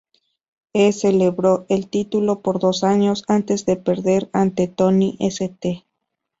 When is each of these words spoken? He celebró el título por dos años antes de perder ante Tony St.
He 0.73 0.93
celebró 0.93 1.67
el 1.69 1.87
título 1.87 2.41
por 2.41 2.57
dos 2.57 2.83
años 2.83 3.23
antes 3.27 3.67
de 3.67 3.75
perder 3.75 4.31
ante 4.33 4.67
Tony 4.67 5.15
St. 5.19 5.85